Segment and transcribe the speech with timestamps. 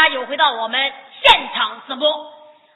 [0.00, 2.10] 家又回到我们现场直播。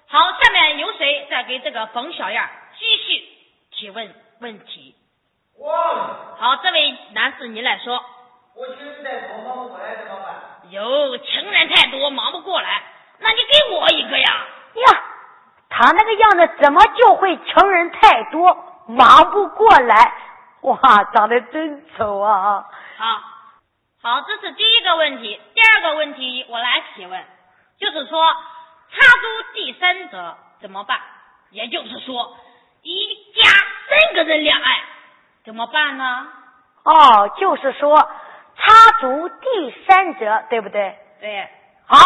[0.08, 2.48] 好，下面由谁再给这个冯小燕
[2.78, 3.24] 继续
[3.70, 4.94] 提问问题？
[5.58, 5.72] 我。
[6.38, 8.04] 好，这位男士您来说。
[8.54, 10.70] 我情人太多，忙不过来怎么办？
[10.70, 12.82] 哟，情人太多，忙不过来，
[13.18, 14.46] 那你给我一个呀？
[14.74, 15.02] 呀，
[15.70, 20.12] 他那个样子怎么就会情人太多，忙不过来？
[20.60, 20.78] 哇，
[21.12, 22.64] 长得真丑啊！
[22.96, 23.20] 好，
[24.02, 25.40] 好，这是第一个问题。
[25.54, 25.63] 第二
[25.94, 27.24] 个问题我来提问，
[27.78, 28.20] 就是说
[28.90, 31.00] 插足第三者怎么办？
[31.50, 32.36] 也就是说，
[32.82, 34.82] 一家三个人恋爱
[35.44, 36.26] 怎么办呢？
[36.84, 37.96] 哦，就是说。
[38.56, 40.96] 插足第三者，对不对？
[41.20, 41.48] 对。
[41.86, 41.98] 好，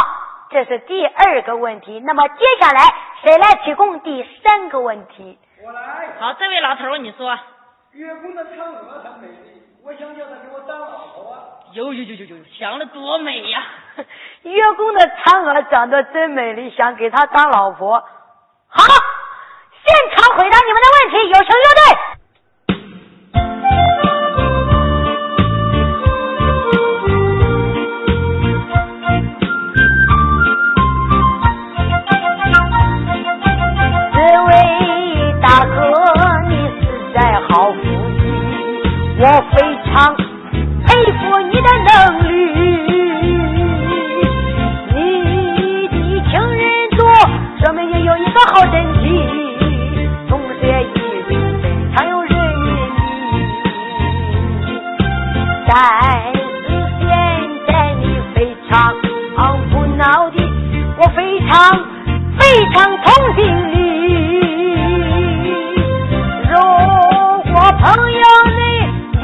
[0.50, 2.00] 这是第二个问题。
[2.00, 2.80] 那么接下来
[3.22, 5.38] 谁来提供第三个问题？
[5.62, 6.08] 我来。
[6.18, 7.38] 好，这位老头你说。
[7.92, 11.36] 月宫的嫦娥很美丽，我想叫她给我当老婆。
[11.74, 13.62] 有有有有有，想的多美呀！
[14.42, 18.02] 月宫的嫦娥长得真美丽，想给她当老婆。
[18.68, 18.82] 好，
[19.84, 20.97] 现场回答你们的问
[61.58, 61.74] 非常
[62.38, 62.40] 非
[62.72, 63.42] 常同情
[63.72, 63.74] 你。
[66.48, 66.52] 如
[67.50, 68.22] 果朋友
[68.54, 68.58] 你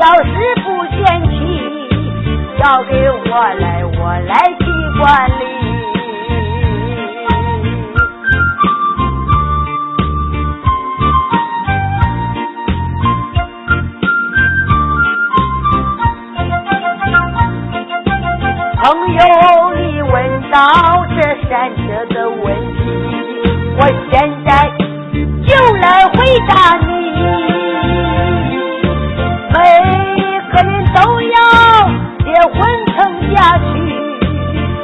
[0.01, 0.29] 要是
[0.65, 0.99] 不嫌
[1.31, 1.33] 弃，
[2.61, 4.65] 交给我来，我来去
[4.99, 5.43] 管理。
[18.83, 18.85] 朋
[19.15, 19.23] 友，
[20.25, 21.83] 问到这山车
[22.15, 22.45] 的问
[22.77, 22.81] 题，
[23.77, 23.81] 我
[24.11, 24.13] 现
[24.47, 24.73] 在
[25.47, 26.17] 就来回
[26.49, 26.85] 答你。
[29.53, 29.59] 每
[30.51, 31.37] 个人都要
[32.25, 32.97] 结婚成
[33.35, 33.65] 家去，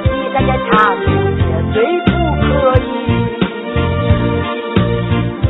[0.05, 1.41] 你在家唱绝
[1.73, 2.09] 对不
[2.43, 2.47] 可
[2.83, 2.89] 以。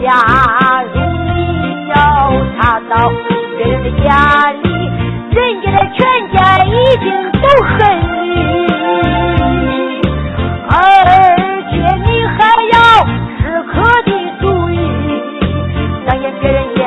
[0.04, 0.08] 家。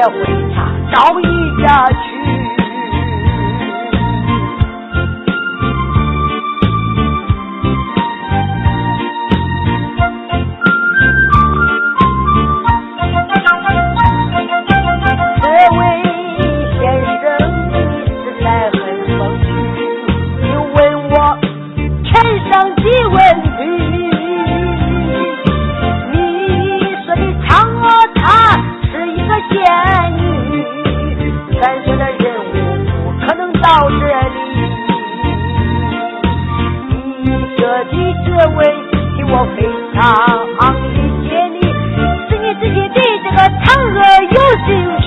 [0.09, 0.15] 回
[0.53, 1.23] 家找一
[1.61, 2.12] 家去
[37.73, 37.89] 我的
[38.23, 38.61] 这位，
[39.33, 39.99] 我非常
[40.93, 40.95] 理
[41.27, 41.57] 解你，
[42.29, 43.97] 是你自己对这个嫦娥
[44.29, 45.02] 有心。